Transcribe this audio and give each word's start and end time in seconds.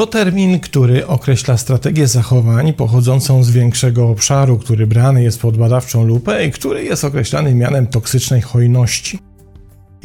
To 0.00 0.06
termin, 0.06 0.60
który 0.60 1.06
określa 1.06 1.56
strategię 1.56 2.06
zachowań 2.06 2.72
pochodzącą 2.72 3.44
z 3.44 3.50
większego 3.50 4.08
obszaru, 4.08 4.58
który 4.58 4.86
brany 4.86 5.22
jest 5.22 5.40
pod 5.40 5.56
badawczą 5.56 6.04
lupę 6.04 6.46
i 6.46 6.50
który 6.52 6.84
jest 6.84 7.04
określany 7.04 7.54
mianem 7.54 7.86
toksycznej 7.86 8.40
hojności. 8.40 9.29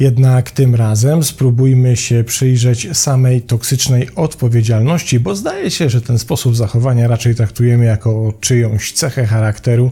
Jednak 0.00 0.50
tym 0.50 0.74
razem 0.74 1.22
spróbujmy 1.22 1.96
się 1.96 2.24
przyjrzeć 2.24 2.88
samej 2.92 3.42
toksycznej 3.42 4.08
odpowiedzialności, 4.14 5.20
bo 5.20 5.36
zdaje 5.36 5.70
się, 5.70 5.90
że 5.90 6.00
ten 6.00 6.18
sposób 6.18 6.56
zachowania 6.56 7.08
raczej 7.08 7.34
traktujemy 7.34 7.84
jako 7.84 8.32
czyjąś 8.40 8.92
cechę 8.92 9.26
charakteru 9.26 9.90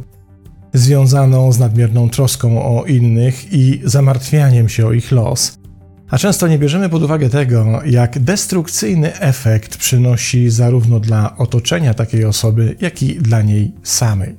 związaną 0.74 1.52
z 1.52 1.58
nadmierną 1.58 2.10
troską 2.10 2.62
o 2.62 2.84
innych 2.84 3.52
i 3.52 3.80
zamartwianiem 3.84 4.68
się 4.68 4.86
o 4.86 4.92
ich 4.92 5.12
los. 5.12 5.58
A 6.10 6.18
często 6.18 6.48
nie 6.48 6.58
bierzemy 6.58 6.88
pod 6.88 7.02
uwagę 7.02 7.30
tego, 7.30 7.82
jak 7.86 8.18
destrukcyjny 8.18 9.20
efekt 9.20 9.76
przynosi 9.76 10.50
zarówno 10.50 11.00
dla 11.00 11.36
otoczenia 11.36 11.94
takiej 11.94 12.24
osoby, 12.24 12.76
jak 12.80 13.02
i 13.02 13.14
dla 13.14 13.42
niej 13.42 13.72
samej. 13.82 14.36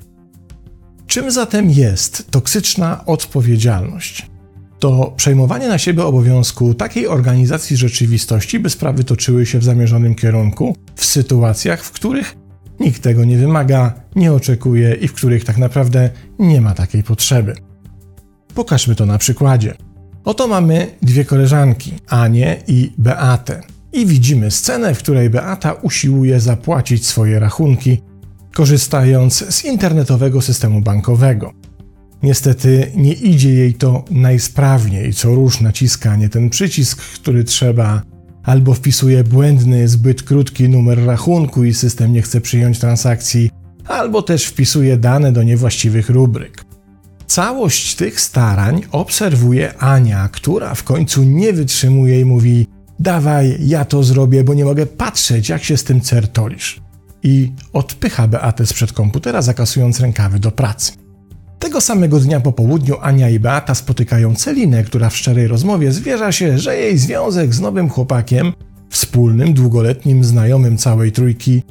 Czym 1.08 1.32
zatem 1.32 1.70
jest 1.70 2.32
toksyczna 2.32 3.06
odpowiedzialność? 3.06 4.35
To 4.80 5.14
przejmowanie 5.18 5.68
na 5.68 5.78
siebie 5.78 6.04
obowiązku 6.04 6.74
takiej 6.74 7.08
organizacji 7.08 7.78
rzeczywistości, 7.78 8.60
by 8.60 8.70
sprawy 8.70 9.04
toczyły 9.04 9.46
się 9.46 9.60
w 9.60 9.64
zamierzonym 9.64 10.16
kierunku, 10.16 10.76
w 10.96 11.06
sytuacjach, 11.06 11.84
w 11.84 11.92
których 11.92 12.36
nikt 12.80 13.02
tego 13.02 13.26
nie 13.26 13.38
wymaga, 13.38 13.94
nie 14.16 14.34
oczekuje 14.34 14.94
i 14.94 15.08
w 15.08 15.14
których 15.14 15.44
tak 15.44 15.58
naprawdę 15.58 16.10
nie 16.40 16.62
ma 16.62 16.74
takiej 16.74 17.04
potrzeby. 17.04 17.56
Pokażmy 18.56 18.96
to 18.96 19.06
na 19.06 19.18
przykładzie. 19.18 19.74
Oto 20.26 20.48
mamy 20.48 20.88
dwie 21.02 21.26
koleżanki, 21.26 21.94
Anię 22.08 22.58
i 22.68 22.92
Beatę. 22.98 23.62
I 23.94 24.06
widzimy 24.06 24.52
scenę, 24.52 24.96
w 24.96 25.00
której 25.00 25.30
Beata 25.30 25.74
usiłuje 25.74 26.40
zapłacić 26.40 27.08
swoje 27.08 27.40
rachunki, 27.40 28.02
korzystając 28.54 29.56
z 29.56 29.66
internetowego 29.66 30.42
systemu 30.42 30.82
bankowego. 30.82 31.54
Niestety 32.26 32.92
nie 32.96 33.14
idzie 33.14 33.54
jej 33.54 33.74
to 33.74 34.06
najsprawniej, 34.12 35.14
co 35.14 35.36
rusz 35.36 35.62
naciska 35.62 36.16
nie 36.16 36.30
ten 36.30 36.50
przycisk, 36.50 37.02
który 37.02 37.44
trzeba, 37.44 38.02
albo 38.44 38.74
wpisuje 38.74 39.24
błędny, 39.24 39.88
zbyt 39.88 40.24
krótki 40.24 40.70
numer 40.70 41.06
rachunku 41.06 41.64
i 41.64 41.74
system 41.74 42.14
nie 42.14 42.22
chce 42.22 42.42
przyjąć 42.42 42.80
transakcji, 42.80 43.50
albo 43.88 44.22
też 44.22 44.46
wpisuje 44.46 44.98
dane 44.98 45.32
do 45.32 45.44
niewłaściwych 45.44 46.10
rubryk. 46.10 46.66
Całość 47.28 47.96
tych 47.96 48.22
starań 48.22 48.82
obserwuje 48.92 49.78
Ania, 49.78 50.30
która 50.32 50.76
w 50.76 50.84
końcu 50.84 51.24
nie 51.24 51.54
wytrzymuje 51.54 52.20
i 52.20 52.26
mówi: 52.26 52.68
Dawaj, 53.00 53.58
ja 53.60 53.86
to 53.86 54.04
zrobię, 54.04 54.44
bo 54.44 54.54
nie 54.54 54.66
mogę 54.66 54.86
patrzeć, 54.86 55.50
jak 55.50 55.64
się 55.64 55.78
z 55.78 55.84
tym 55.84 56.02
certolisz. 56.02 56.82
I 57.24 57.52
odpycha 57.74 58.28
Beatę 58.28 58.66
sprzed 58.66 58.94
komputera, 58.94 59.42
zakasując 59.42 60.00
rękawy 60.00 60.40
do 60.40 60.52
pracy. 60.52 61.05
Tego 61.66 61.82
samego 61.82 62.20
dnia 62.20 62.40
po 62.40 62.52
południu 62.52 62.96
Ania 63.02 63.30
i 63.30 63.40
Beata 63.40 63.76
spotykają 63.76 64.36
Celinę, 64.36 64.84
która 64.84 65.10
w 65.10 65.18
szczerej 65.18 65.48
rozmowie 65.48 65.92
zwierza 65.92 66.32
się, 66.32 66.60
że 66.60 66.78
jej 66.78 66.98
związek 66.98 67.54
z 67.54 67.62
nowym 67.62 67.90
chłopakiem, 67.90 68.54
wspólnym, 68.90 69.54
długoletnim 69.54 70.24
znajomym 70.24 70.78
całej 70.78 71.12
trójki, 71.12 71.64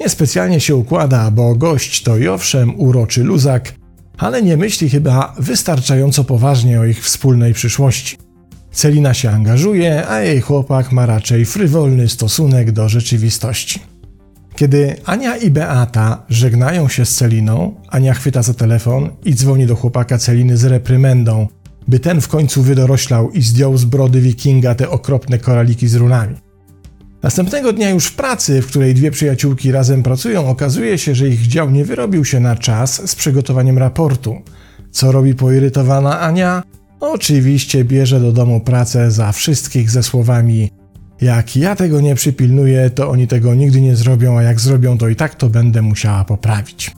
niespecjalnie 0.00 0.60
się 0.60 0.76
układa, 0.76 1.30
bo 1.30 1.54
gość 1.54 2.02
to 2.02 2.16
i 2.16 2.28
owszem 2.28 2.80
uroczy 2.80 3.24
luzak, 3.24 3.74
ale 4.18 4.42
nie 4.42 4.56
myśli 4.56 4.90
chyba 4.90 5.34
wystarczająco 5.38 6.24
poważnie 6.24 6.80
o 6.80 6.84
ich 6.84 7.04
wspólnej 7.04 7.54
przyszłości. 7.54 8.16
Celina 8.72 9.14
się 9.14 9.30
angażuje, 9.30 10.08
a 10.08 10.20
jej 10.20 10.40
chłopak 10.40 10.92
ma 10.92 11.06
raczej 11.06 11.44
frywolny 11.44 12.08
stosunek 12.08 12.72
do 12.72 12.88
rzeczywistości. 12.88 13.80
Kiedy 14.60 14.96
Ania 15.04 15.36
i 15.36 15.50
Beata 15.50 16.22
żegnają 16.28 16.88
się 16.88 17.04
z 17.06 17.14
Celiną, 17.14 17.74
Ania 17.88 18.14
chwyta 18.14 18.42
za 18.42 18.54
telefon 18.54 19.10
i 19.24 19.34
dzwoni 19.34 19.66
do 19.66 19.76
chłopaka 19.76 20.18
Celiny 20.18 20.56
z 20.56 20.64
reprymendą, 20.64 21.48
by 21.88 22.00
ten 22.00 22.20
w 22.20 22.28
końcu 22.28 22.62
wydoroślał 22.62 23.30
i 23.30 23.42
zdjął 23.42 23.76
z 23.76 23.84
brody 23.84 24.20
wikinga 24.20 24.74
te 24.74 24.90
okropne 24.90 25.38
koraliki 25.38 25.88
z 25.88 25.94
runami. 25.94 26.36
Następnego 27.22 27.72
dnia 27.72 27.90
już 27.90 28.06
w 28.06 28.16
pracy, 28.16 28.62
w 28.62 28.66
której 28.66 28.94
dwie 28.94 29.10
przyjaciółki 29.10 29.72
razem 29.72 30.02
pracują, 30.02 30.48
okazuje 30.48 30.98
się, 30.98 31.14
że 31.14 31.28
ich 31.28 31.46
dział 31.46 31.70
nie 31.70 31.84
wyrobił 31.84 32.24
się 32.24 32.40
na 32.40 32.56
czas 32.56 33.10
z 33.10 33.16
przygotowaniem 33.16 33.78
raportu. 33.78 34.36
Co 34.90 35.12
robi 35.12 35.34
poirytowana 35.34 36.20
Ania? 36.20 36.62
Oczywiście 37.00 37.84
bierze 37.84 38.20
do 38.20 38.32
domu 38.32 38.60
pracę 38.60 39.10
za 39.10 39.32
wszystkich 39.32 39.90
ze 39.90 40.02
słowami 40.02 40.70
jak 41.20 41.56
ja 41.56 41.76
tego 41.76 42.00
nie 42.00 42.14
przypilnuję, 42.14 42.90
to 42.90 43.10
oni 43.10 43.26
tego 43.26 43.54
nigdy 43.54 43.80
nie 43.80 43.96
zrobią, 43.96 44.38
a 44.38 44.42
jak 44.42 44.60
zrobią, 44.60 44.98
to 44.98 45.08
i 45.08 45.16
tak 45.16 45.34
to 45.34 45.48
będę 45.48 45.82
musiała 45.82 46.24
poprawić. 46.24 46.90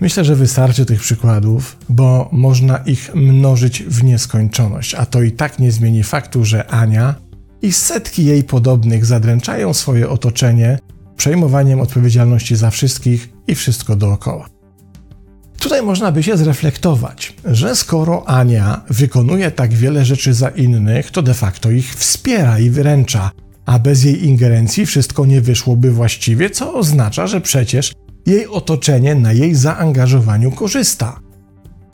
Myślę, 0.00 0.24
że 0.24 0.36
wystarczy 0.36 0.86
tych 0.86 1.00
przykładów, 1.00 1.76
bo 1.88 2.28
można 2.32 2.76
ich 2.76 3.14
mnożyć 3.14 3.82
w 3.82 4.04
nieskończoność, 4.04 4.94
a 4.94 5.06
to 5.06 5.22
i 5.22 5.32
tak 5.32 5.58
nie 5.58 5.72
zmieni 5.72 6.02
faktu, 6.02 6.44
że 6.44 6.66
Ania 6.66 7.14
i 7.62 7.72
setki 7.72 8.24
jej 8.24 8.44
podobnych 8.44 9.06
zadręczają 9.06 9.74
swoje 9.74 10.08
otoczenie 10.08 10.78
przejmowaniem 11.16 11.80
odpowiedzialności 11.80 12.56
za 12.56 12.70
wszystkich 12.70 13.28
i 13.46 13.54
wszystko 13.54 13.96
dookoła. 13.96 14.57
Tutaj 15.58 15.82
można 15.82 16.12
by 16.12 16.22
się 16.22 16.36
zreflektować, 16.36 17.34
że 17.44 17.76
skoro 17.76 18.28
Ania 18.28 18.80
wykonuje 18.90 19.50
tak 19.50 19.74
wiele 19.74 20.04
rzeczy 20.04 20.34
za 20.34 20.48
innych, 20.48 21.10
to 21.10 21.22
de 21.22 21.34
facto 21.34 21.70
ich 21.70 21.94
wspiera 21.94 22.58
i 22.58 22.70
wyręcza, 22.70 23.30
a 23.66 23.78
bez 23.78 24.04
jej 24.04 24.24
ingerencji 24.24 24.86
wszystko 24.86 25.26
nie 25.26 25.40
wyszłoby 25.40 25.90
właściwie, 25.90 26.50
co 26.50 26.74
oznacza, 26.74 27.26
że 27.26 27.40
przecież 27.40 27.92
jej 28.26 28.46
otoczenie 28.46 29.14
na 29.14 29.32
jej 29.32 29.54
zaangażowaniu 29.54 30.50
korzysta. 30.50 31.20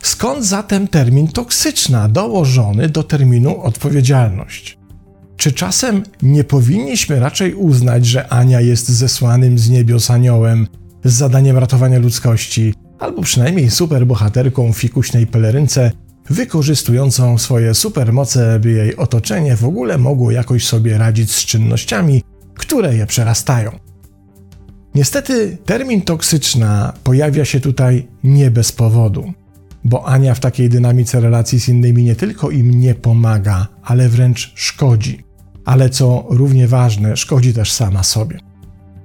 Skąd 0.03 0.45
zatem 0.47 0.89
termin 0.89 1.29
toksyczna 1.29 2.09
dołożony 2.09 2.89
do 2.89 3.03
terminu 3.03 3.63
odpowiedzialność? 3.63 4.79
Czy 5.37 5.53
czasem 5.53 6.03
nie 6.23 6.45
powinniśmy 6.45 7.21
raczej 7.21 7.55
uznać, 7.55 8.07
że 8.07 8.29
Ania 8.29 8.61
jest 8.61 8.89
zesłanym 8.89 9.59
z 9.59 9.71
niebios 9.71 10.11
aniołem 10.11 10.67
z 11.05 11.13
zadaniem 11.13 11.59
ratowania 11.59 11.99
ludzkości, 11.99 12.75
albo 12.99 13.23
przynajmniej 13.23 13.71
superbohaterką 13.71 14.73
w 14.73 14.77
fikuśnej 14.77 15.27
pelerynce, 15.27 15.91
wykorzystującą 16.31 17.39
swoje 17.39 17.75
supermoce, 17.75 18.61
by 18.61 18.71
jej 18.71 18.97
otoczenie 18.97 19.57
w 19.57 19.65
ogóle 19.65 19.99
mogło 19.99 20.31
jakoś 20.31 20.67
sobie 20.67 20.99
radzić 20.99 21.33
z 21.33 21.45
czynnościami, 21.45 22.23
które 22.55 22.97
je 22.97 23.07
przerastają. 23.07 23.79
Niestety 24.95 25.59
termin 25.65 26.03
toksyczna 26.03 26.93
pojawia 27.05 27.45
się 27.45 27.61
tutaj 27.61 28.09
nie 28.25 28.51
bez 28.51 28.73
powodu, 28.73 29.33
bo 29.85 30.07
Ania 30.07 30.35
w 30.35 30.41
takiej 30.41 30.69
dynamice 30.69 31.21
relacji 31.21 31.61
z 31.61 31.69
innymi 31.69 32.05
nie 32.05 32.17
tylko 32.17 32.51
im 32.51 32.81
nie 32.81 32.95
pomaga, 32.95 33.69
ale 33.83 34.09
wręcz 34.09 34.53
szkodzi. 34.55 35.25
Ale 35.65 35.91
co 35.91 36.27
równie 36.31 36.69
ważne, 36.69 37.17
szkodzi 37.17 37.55
też 37.55 37.73
sama 37.73 38.03
sobie. 38.03 38.54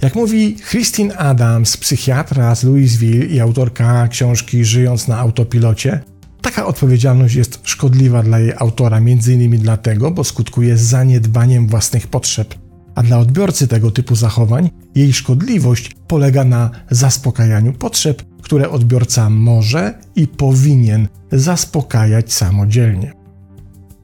Jak 0.01 0.15
mówi 0.15 0.55
Christine 0.69 1.17
Adams, 1.17 1.77
psychiatra 1.77 2.55
z 2.55 2.63
Louisville 2.63 3.25
i 3.25 3.39
autorka 3.39 4.07
książki 4.07 4.65
Żyjąc 4.65 5.07
na 5.07 5.17
autopilocie, 5.17 5.99
taka 6.41 6.65
odpowiedzialność 6.65 7.35
jest 7.35 7.59
szkodliwa 7.63 8.23
dla 8.23 8.39
jej 8.39 8.53
autora, 8.57 8.97
m.in. 8.97 9.59
dlatego, 9.59 10.11
bo 10.11 10.23
skutkuje 10.23 10.77
zaniedbaniem 10.77 11.67
własnych 11.67 12.07
potrzeb. 12.07 12.55
A 12.95 13.03
dla 13.03 13.19
odbiorcy 13.19 13.67
tego 13.67 13.91
typu 13.91 14.15
zachowań 14.15 14.69
jej 14.95 15.13
szkodliwość 15.13 15.91
polega 16.07 16.43
na 16.43 16.71
zaspokajaniu 16.89 17.73
potrzeb, 17.73 18.23
które 18.41 18.69
odbiorca 18.69 19.29
może 19.29 19.93
i 20.15 20.27
powinien 20.27 21.07
zaspokajać 21.31 22.33
samodzielnie. 22.33 23.18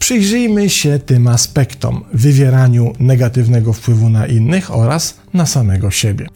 Przyjrzyjmy 0.05 0.69
się 0.69 0.99
tym 0.99 1.27
aspektom 1.27 2.03
wywieraniu 2.13 2.93
negatywnego 2.99 3.73
wpływu 3.73 4.09
na 4.09 4.27
innych 4.27 4.75
oraz 4.75 5.17
na 5.33 5.45
samego 5.45 5.91
siebie. 5.91 6.27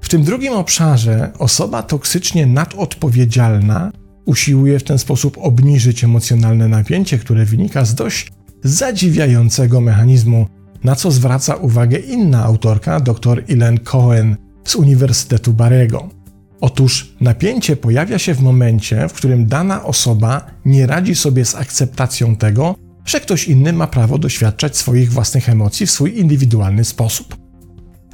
W 0.00 0.08
tym 0.08 0.22
drugim 0.22 0.52
obszarze 0.52 1.32
osoba 1.38 1.82
toksycznie 1.82 2.46
nadodpowiedzialna 2.46 3.92
usiłuje 4.26 4.78
w 4.78 4.84
ten 4.84 4.98
sposób 4.98 5.38
obniżyć 5.40 6.04
emocjonalne 6.04 6.68
napięcie, 6.68 7.18
które 7.18 7.44
wynika 7.44 7.84
z 7.84 7.94
dość 7.94 8.32
zadziwiającego 8.64 9.80
mechanizmu, 9.80 10.46
na 10.84 10.96
co 10.96 11.10
zwraca 11.10 11.54
uwagę 11.54 11.98
inna 11.98 12.44
autorka, 12.44 13.00
dr 13.00 13.44
Ellen 13.48 13.78
Cohen 13.78 14.36
z 14.64 14.74
Uniwersytetu 14.76 15.52
Barego. 15.52 16.08
Otóż 16.60 17.14
napięcie 17.20 17.76
pojawia 17.76 18.18
się 18.18 18.34
w 18.34 18.40
momencie, 18.40 19.08
w 19.08 19.12
którym 19.12 19.46
dana 19.46 19.84
osoba 19.84 20.46
nie 20.64 20.86
radzi 20.86 21.14
sobie 21.14 21.44
z 21.44 21.54
akceptacją 21.54 22.36
tego, 22.36 22.89
że 23.04 23.20
ktoś 23.20 23.48
inny 23.48 23.72
ma 23.72 23.86
prawo 23.86 24.18
doświadczać 24.18 24.76
swoich 24.76 25.12
własnych 25.12 25.48
emocji 25.48 25.86
w 25.86 25.90
swój 25.90 26.18
indywidualny 26.18 26.84
sposób. 26.84 27.36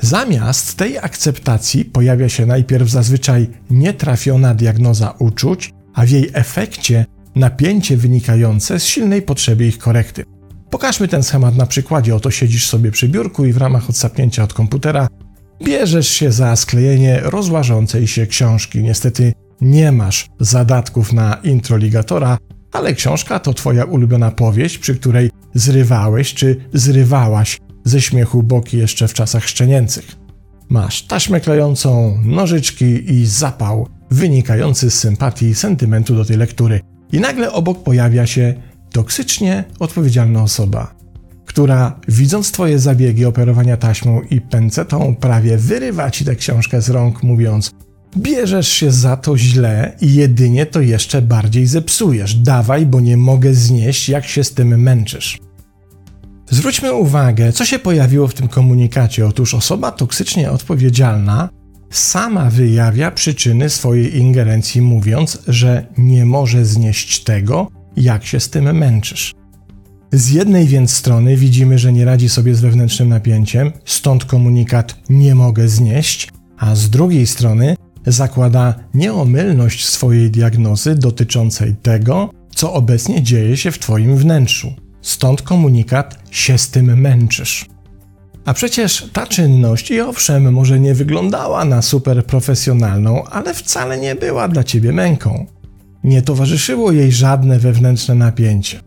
Zamiast 0.01 0.75
tej 0.77 0.99
akceptacji 0.99 1.85
pojawia 1.85 2.29
się 2.29 2.47
najpierw 2.47 2.91
zazwyczaj 2.91 3.47
nietrafiona 3.71 4.55
diagnoza 4.55 5.15
uczuć, 5.19 5.73
a 5.95 6.07
w 6.07 6.11
jej 6.11 6.31
efekcie 6.33 7.07
napięcie 7.35 7.97
wynikające 7.97 8.81
z 8.81 8.85
silnej 8.85 9.23
potrzeby 9.23 9.67
ich 9.67 9.79
korekty. 9.79 10.25
Pokażmy 10.71 11.09
ten 11.09 11.23
schemat 11.23 11.57
na 11.57 11.67
przykładzie. 11.67 12.15
Oto 12.15 12.31
siedzisz 12.31 12.67
sobie 12.67 12.91
przy 12.91 13.09
biurku 13.09 13.45
i 13.45 13.53
w 13.53 13.57
ramach 13.57 13.91
odsapnięcia 13.91 14.45
od 14.45 14.55
komputera 14.55 15.09
bierzesz 15.65 16.09
się 16.09 16.33
za 16.33 16.57
sklejenie 16.57 17.21
rozłażącej 17.25 18.07
się 18.07 18.27
książki. 18.27 18.83
Niestety 18.83 19.33
nie 19.61 19.93
masz 19.93 20.27
zadatków 20.41 21.13
na 21.13 21.35
introligatora, 21.35 22.39
ale 22.77 22.95
książka 22.95 23.39
to 23.39 23.55
twoja 23.55 23.85
ulubiona 23.85 24.31
powieść, 24.31 24.79
przy 24.79 24.95
której 24.95 25.31
zrywałeś 25.55 26.35
czy 26.35 26.57
zrywałaś 26.73 27.59
ze 27.85 28.01
śmiechu 28.01 28.43
boki 28.43 28.79
jeszcze 28.79 29.09
w 29.09 29.15
czasach 29.15 29.45
szczenięcych. 29.49 30.17
Masz 30.69 31.03
taśmę 31.03 31.41
klejącą, 31.41 32.19
nożyczki 32.25 33.13
i 33.13 33.27
zapał 33.27 33.89
wynikający 34.11 34.91
z 34.91 34.99
sympatii 34.99 35.47
i 35.47 35.55
sentymentu 35.55 36.15
do 36.15 36.25
tej 36.25 36.37
lektury. 36.37 36.81
I 37.13 37.21
nagle 37.21 37.53
obok 37.53 37.83
pojawia 37.83 38.27
się 38.27 38.55
toksycznie 38.93 39.65
odpowiedzialna 39.79 40.43
osoba, 40.43 40.95
która 41.47 42.01
widząc 42.09 42.53
twoje 42.53 42.79
zabiegi 42.79 43.25
operowania 43.25 43.77
taśmą 43.77 44.21
i 44.31 44.41
pęcetą 44.41 45.17
prawie 45.21 45.57
wyrywa 45.57 46.11
ci 46.11 46.25
tę 46.25 46.37
książkę 46.37 46.81
z 46.81 46.91
rąk, 46.91 47.23
mówiąc 47.23 47.71
Bierzesz 48.17 48.69
się 48.69 48.91
za 48.91 49.17
to 49.17 49.39
źle 49.39 49.97
i 50.01 50.15
jedynie 50.15 50.67
to 50.67 50.81
jeszcze 50.81 51.23
bardziej 51.23 51.67
zepsujesz. 51.67 52.35
Dawaj, 52.35 52.87
bo 52.87 53.01
nie 53.01 53.17
mogę 53.17 53.55
znieść, 53.55 54.09
jak 54.09 54.27
się 54.27 54.45
z 54.45 54.55
tym 54.55 54.83
męczysz. 54.83 55.39
Zwróćmy 56.51 56.93
uwagę, 56.93 57.53
co 57.53 57.65
się 57.65 57.79
pojawiło 57.79 58.29
w 58.29 58.35
tym 58.35 58.49
komunikacie. 58.49 59.27
Otóż 59.27 59.55
osoba 59.55 59.91
toksycznie 59.91 60.51
odpowiedzialna 60.51 61.49
sama 61.91 62.51
wyjawia 62.51 63.11
przyczyny 63.11 63.71
swojej 63.71 64.19
ingerencji, 64.19 64.81
mówiąc, 64.81 65.39
że 65.49 65.87
nie 65.99 66.27
może 66.27 66.65
znieść 66.65 67.25
tego, 67.25 67.69
jak 67.97 68.25
się 68.25 68.41
z 68.41 68.51
tym 68.51 68.79
męczysz. 68.79 69.35
Z 70.13 70.31
jednej 70.31 70.67
więc 70.67 70.93
strony 70.93 71.37
widzimy, 71.37 71.79
że 71.79 71.93
nie 71.93 72.05
radzi 72.05 72.29
sobie 72.29 72.55
z 72.55 72.61
wewnętrznym 72.61 73.09
napięciem, 73.09 73.73
stąd 73.85 74.25
komunikat 74.25 74.97
nie 75.09 75.35
mogę 75.35 75.69
znieść, 75.69 76.29
a 76.59 76.75
z 76.75 76.91
drugiej 76.91 77.27
strony 77.27 77.77
zakłada 78.07 78.75
nieomylność 78.95 79.87
swojej 79.89 80.31
diagnozy 80.31 80.95
dotyczącej 80.95 81.75
tego, 81.83 82.31
co 82.55 82.73
obecnie 82.73 83.23
dzieje 83.23 83.57
się 83.57 83.71
w 83.71 83.79
Twoim 83.79 84.17
wnętrzu. 84.17 84.73
Stąd 85.03 85.43
komunikat 85.43 86.19
się 86.31 86.59
z 86.59 86.71
tym 86.71 87.01
męczysz. 87.01 87.67
A 88.45 88.55
przecież 88.55 89.09
ta 89.13 89.27
czynność, 89.27 89.91
i 89.91 90.01
owszem, 90.01 90.53
może 90.53 90.81
nie 90.81 90.95
wyglądała 90.95 91.65
na 91.65 91.83
super 91.83 92.27
profesjonalną, 92.27 93.25
ale 93.25 93.55
wcale 93.55 93.99
nie 93.99 94.15
była 94.15 94.49
dla 94.49 94.65
ciebie 94.65 94.93
męką. 94.93 95.47
Nie 96.05 96.23
towarzyszyło 96.23 96.93
jej 96.93 97.13
żadne 97.13 97.59
wewnętrzne 97.59 98.15
napięcie. 98.15 98.81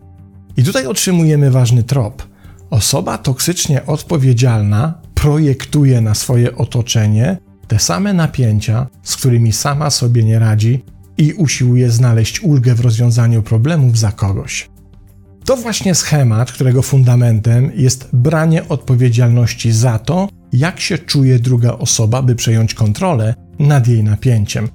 I 0.57 0.63
tutaj 0.63 0.85
otrzymujemy 0.85 1.51
ważny 1.51 1.83
trop. 1.83 2.23
Osoba 2.69 3.17
toksycznie 3.17 3.85
odpowiedzialna 3.85 5.01
projektuje 5.13 6.01
na 6.01 6.15
swoje 6.15 6.55
otoczenie 6.55 7.37
te 7.69 7.79
same 7.79 8.13
napięcia, 8.13 8.87
z 9.03 9.15
którymi 9.15 9.53
sama 9.53 9.89
sobie 9.89 10.23
nie 10.23 10.39
radzi 10.39 10.83
i 11.17 11.33
usiłuje 11.33 11.91
znaleźć 11.91 12.43
ulgę 12.43 12.75
w 12.75 12.79
rozwiązaniu 12.79 13.41
problemów 13.41 13.97
za 13.97 14.11
kogoś. 14.11 14.69
To 15.45 15.57
właśnie 15.57 15.95
schemat, 15.95 16.51
którego 16.51 16.81
fundamentem 16.81 17.71
jest 17.75 18.09
branie 18.13 18.67
odpowiedzialności 18.67 19.71
za 19.71 19.99
to, 19.99 20.29
jak 20.53 20.79
się 20.79 20.97
czuje 20.97 21.39
druga 21.39 21.71
osoba, 21.71 22.21
by 22.21 22.35
przejąć 22.35 22.73
kontrolę 22.73 23.35
nad 23.59 23.87
jej 23.87 24.03
napięciem. 24.03 24.69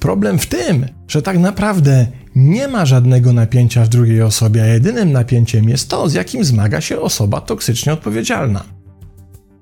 Problem 0.00 0.38
w 0.38 0.46
tym, 0.46 0.86
że 1.08 1.22
tak 1.22 1.38
naprawdę 1.38 2.06
nie 2.34 2.68
ma 2.68 2.86
żadnego 2.86 3.32
napięcia 3.32 3.84
w 3.84 3.88
drugiej 3.88 4.22
osobie, 4.22 4.62
a 4.62 4.66
jedynym 4.66 5.12
napięciem 5.12 5.68
jest 5.68 5.88
to, 5.88 6.08
z 6.08 6.14
jakim 6.14 6.44
zmaga 6.44 6.80
się 6.80 7.00
osoba 7.00 7.40
toksycznie 7.40 7.92
odpowiedzialna. 7.92 8.77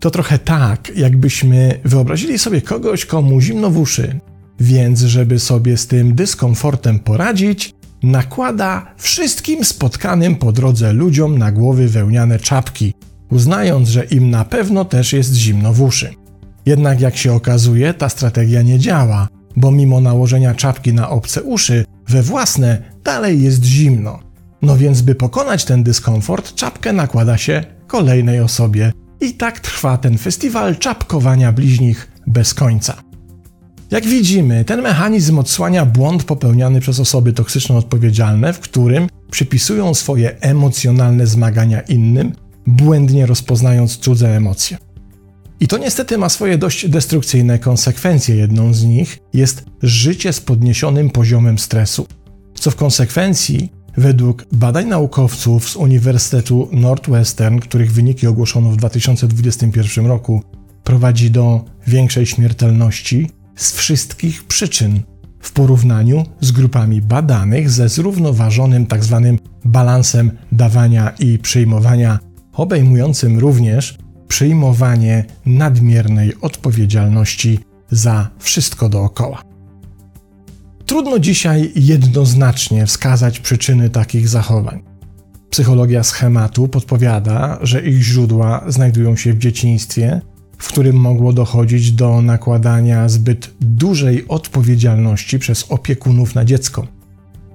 To 0.06 0.10
trochę 0.10 0.38
tak, 0.38 0.92
jakbyśmy 0.96 1.80
wyobrazili 1.84 2.38
sobie 2.38 2.62
kogoś, 2.62 3.04
komu 3.06 3.40
zimno 3.40 3.70
w 3.70 3.78
uszy, 3.78 4.20
więc 4.60 5.00
żeby 5.00 5.38
sobie 5.38 5.76
z 5.76 5.86
tym 5.86 6.14
dyskomfortem 6.14 6.98
poradzić, 6.98 7.74
nakłada 8.02 8.94
wszystkim 8.96 9.64
spotkanym 9.64 10.36
po 10.36 10.52
drodze 10.52 10.92
ludziom 10.92 11.38
na 11.38 11.52
głowy 11.52 11.88
wełniane 11.88 12.38
czapki, 12.38 12.94
uznając, 13.30 13.88
że 13.88 14.04
im 14.04 14.30
na 14.30 14.44
pewno 14.44 14.84
też 14.84 15.12
jest 15.12 15.34
zimno 15.34 15.72
w 15.72 15.82
uszy. 15.82 16.14
Jednak 16.66 17.00
jak 17.00 17.16
się 17.16 17.32
okazuje, 17.32 17.94
ta 17.94 18.08
strategia 18.08 18.62
nie 18.62 18.78
działa, 18.78 19.28
bo 19.56 19.70
mimo 19.70 20.00
nałożenia 20.00 20.54
czapki 20.54 20.92
na 20.92 21.10
obce 21.10 21.42
uszy, 21.42 21.84
we 22.08 22.22
własne 22.22 22.82
dalej 23.04 23.42
jest 23.42 23.64
zimno. 23.64 24.18
No 24.62 24.76
więc, 24.76 25.02
by 25.02 25.14
pokonać 25.14 25.64
ten 25.64 25.82
dyskomfort, 25.82 26.54
czapkę 26.54 26.92
nakłada 26.92 27.38
się 27.38 27.64
kolejnej 27.86 28.40
osobie. 28.40 28.92
I 29.20 29.34
tak 29.34 29.60
trwa 29.60 29.98
ten 29.98 30.18
festiwal 30.18 30.76
czapkowania 30.76 31.52
bliźnich 31.52 32.10
bez 32.26 32.54
końca. 32.54 33.02
Jak 33.90 34.06
widzimy, 34.06 34.64
ten 34.64 34.82
mechanizm 34.82 35.38
odsłania 35.38 35.86
błąd 35.86 36.24
popełniany 36.24 36.80
przez 36.80 37.00
osoby 37.00 37.32
toksyczno 37.32 37.76
odpowiedzialne, 37.76 38.52
w 38.52 38.60
którym 38.60 39.08
przypisują 39.30 39.94
swoje 39.94 40.40
emocjonalne 40.40 41.26
zmagania 41.26 41.80
innym, 41.80 42.32
błędnie 42.66 43.26
rozpoznając 43.26 43.96
cudze 43.96 44.36
emocje. 44.36 44.78
I 45.60 45.68
to 45.68 45.78
niestety 45.78 46.18
ma 46.18 46.28
swoje 46.28 46.58
dość 46.58 46.88
destrukcyjne 46.88 47.58
konsekwencje. 47.58 48.36
Jedną 48.36 48.74
z 48.74 48.84
nich 48.84 49.18
jest 49.32 49.64
życie 49.82 50.32
z 50.32 50.40
podniesionym 50.40 51.10
poziomem 51.10 51.58
stresu, 51.58 52.06
co 52.54 52.70
w 52.70 52.76
konsekwencji, 52.76 53.72
według 53.96 54.46
badań 54.52 54.86
naukowców 54.86 55.68
z 55.68 55.76
Uniwersytetu 55.76 56.68
Northwestern, 56.72 57.58
których 57.58 57.92
wyniki 57.92 58.26
ogłoszono 58.26 58.70
w 58.70 58.76
2021 58.76 60.06
roku, 60.06 60.42
prowadzi 60.84 61.30
do 61.30 61.64
większej 61.86 62.26
śmiertelności 62.26 63.30
z 63.56 63.72
wszystkich 63.72 64.44
przyczyn 64.44 65.00
w 65.40 65.52
porównaniu 65.52 66.24
z 66.40 66.52
grupami 66.52 67.02
badanych 67.02 67.70
ze 67.70 67.88
zrównoważonym 67.88 68.86
tzw. 68.86 69.36
Tak 69.38 69.48
balansem 69.64 70.30
dawania 70.52 71.10
i 71.10 71.38
przyjmowania, 71.38 72.18
obejmującym 72.52 73.38
również 73.38 73.98
przyjmowanie 74.28 75.24
nadmiernej 75.46 76.32
odpowiedzialności 76.40 77.58
za 77.90 78.30
wszystko 78.38 78.88
dookoła. 78.88 79.45
Trudno 80.86 81.18
dzisiaj 81.18 81.72
jednoznacznie 81.76 82.86
wskazać 82.86 83.40
przyczyny 83.40 83.90
takich 83.90 84.28
zachowań. 84.28 84.82
Psychologia 85.50 86.02
schematu 86.02 86.68
podpowiada, 86.68 87.58
że 87.62 87.82
ich 87.82 88.02
źródła 88.02 88.64
znajdują 88.68 89.16
się 89.16 89.32
w 89.32 89.38
dzieciństwie, 89.38 90.20
w 90.58 90.68
którym 90.68 90.96
mogło 90.96 91.32
dochodzić 91.32 91.92
do 91.92 92.22
nakładania 92.22 93.08
zbyt 93.08 93.54
dużej 93.60 94.28
odpowiedzialności 94.28 95.38
przez 95.38 95.66
opiekunów 95.68 96.34
na 96.34 96.44
dziecko, 96.44 96.86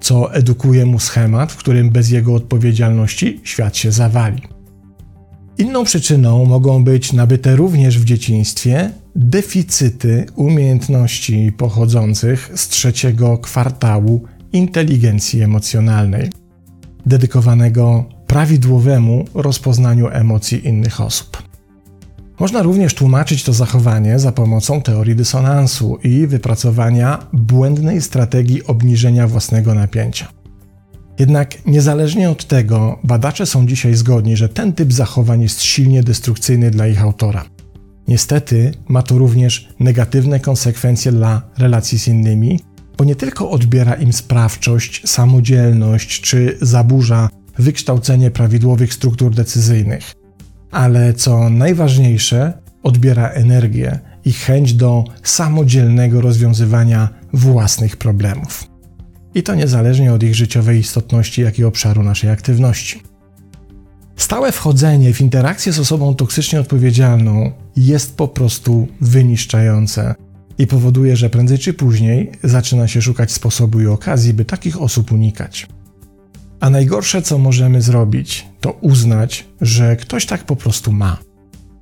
co 0.00 0.34
edukuje 0.34 0.86
mu 0.86 0.98
schemat, 0.98 1.52
w 1.52 1.56
którym 1.56 1.90
bez 1.90 2.10
jego 2.10 2.34
odpowiedzialności 2.34 3.40
świat 3.44 3.76
się 3.76 3.92
zawali. 3.92 4.42
Inną 5.58 5.84
przyczyną 5.84 6.44
mogą 6.44 6.84
być 6.84 7.12
nabyte 7.12 7.56
również 7.56 7.98
w 7.98 8.04
dzieciństwie 8.04 8.90
deficyty 9.16 10.26
umiejętności 10.36 11.52
pochodzących 11.56 12.50
z 12.54 12.68
trzeciego 12.68 13.38
kwartału 13.38 14.22
inteligencji 14.52 15.42
emocjonalnej, 15.42 16.30
dedykowanego 17.06 18.04
prawidłowemu 18.26 19.24
rozpoznaniu 19.34 20.08
emocji 20.08 20.66
innych 20.68 21.00
osób. 21.00 21.42
Można 22.40 22.62
również 22.62 22.94
tłumaczyć 22.94 23.44
to 23.44 23.52
zachowanie 23.52 24.18
za 24.18 24.32
pomocą 24.32 24.82
teorii 24.82 25.16
dysonansu 25.16 25.98
i 26.04 26.26
wypracowania 26.26 27.26
błędnej 27.32 28.00
strategii 28.00 28.66
obniżenia 28.66 29.26
własnego 29.26 29.74
napięcia. 29.74 30.41
Jednak 31.22 31.66
niezależnie 31.66 32.30
od 32.30 32.44
tego, 32.44 32.98
badacze 33.04 33.46
są 33.46 33.66
dzisiaj 33.66 33.94
zgodni, 33.94 34.36
że 34.36 34.48
ten 34.48 34.72
typ 34.72 34.92
zachowań 34.92 35.42
jest 35.42 35.62
silnie 35.62 36.02
destrukcyjny 36.02 36.70
dla 36.70 36.88
ich 36.88 37.02
autora. 37.02 37.44
Niestety 38.08 38.72
ma 38.88 39.02
to 39.02 39.18
również 39.18 39.68
negatywne 39.80 40.40
konsekwencje 40.40 41.12
dla 41.12 41.42
relacji 41.58 41.98
z 41.98 42.08
innymi, 42.08 42.60
bo 42.98 43.04
nie 43.04 43.16
tylko 43.16 43.50
odbiera 43.50 43.94
im 43.94 44.12
sprawczość, 44.12 45.08
samodzielność 45.08 46.20
czy 46.20 46.58
zaburza 46.62 47.28
wykształcenie 47.58 48.30
prawidłowych 48.30 48.94
struktur 48.94 49.34
decyzyjnych, 49.34 50.12
ale 50.70 51.14
co 51.14 51.50
najważniejsze, 51.50 52.52
odbiera 52.82 53.28
energię 53.28 53.98
i 54.24 54.32
chęć 54.32 54.74
do 54.74 55.04
samodzielnego 55.22 56.20
rozwiązywania 56.20 57.08
własnych 57.32 57.96
problemów. 57.96 58.71
I 59.34 59.42
to 59.42 59.54
niezależnie 59.54 60.12
od 60.12 60.22
ich 60.22 60.34
życiowej 60.34 60.78
istotności, 60.78 61.42
jak 61.42 61.58
i 61.58 61.64
obszaru 61.64 62.02
naszej 62.02 62.30
aktywności. 62.30 63.02
Stałe 64.16 64.52
wchodzenie 64.52 65.14
w 65.14 65.20
interakcję 65.20 65.72
z 65.72 65.78
osobą 65.78 66.14
toksycznie 66.14 66.60
odpowiedzialną 66.60 67.52
jest 67.76 68.16
po 68.16 68.28
prostu 68.28 68.88
wyniszczające 69.00 70.14
i 70.58 70.66
powoduje, 70.66 71.16
że 71.16 71.30
prędzej 71.30 71.58
czy 71.58 71.72
później 71.72 72.32
zaczyna 72.44 72.88
się 72.88 73.02
szukać 73.02 73.32
sposobu 73.32 73.80
i 73.80 73.86
okazji, 73.86 74.34
by 74.34 74.44
takich 74.44 74.82
osób 74.82 75.12
unikać. 75.12 75.66
A 76.60 76.70
najgorsze, 76.70 77.22
co 77.22 77.38
możemy 77.38 77.82
zrobić, 77.82 78.46
to 78.60 78.70
uznać, 78.72 79.46
że 79.60 79.96
ktoś 79.96 80.26
tak 80.26 80.44
po 80.44 80.56
prostu 80.56 80.92
ma. 80.92 81.16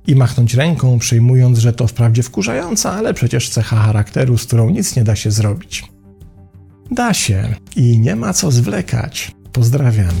I 0.07 0.15
machnąć 0.15 0.53
ręką, 0.53 0.99
przyjmując, 0.99 1.59
że 1.59 1.73
to 1.73 1.87
wprawdzie 1.87 2.23
wkurzająca, 2.23 2.91
ale 2.93 3.13
przecież 3.13 3.49
cecha 3.49 3.75
charakteru, 3.75 4.37
z 4.37 4.45
którą 4.45 4.69
nic 4.69 4.95
nie 4.95 5.03
da 5.03 5.15
się 5.15 5.31
zrobić. 5.31 5.83
Da 6.91 7.13
się 7.13 7.55
i 7.75 7.99
nie 7.99 8.15
ma 8.15 8.33
co 8.33 8.51
zwlekać. 8.51 9.31
Pozdrawiam. 9.51 10.15